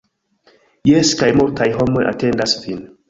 [0.91, 2.83] -Jes kaj multaj homoj atendas vin